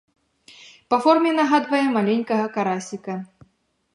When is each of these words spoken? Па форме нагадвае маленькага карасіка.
Па 0.93 0.97
форме 1.03 1.33
нагадвае 1.41 1.83
маленькага 1.97 2.45
карасіка. 2.55 3.15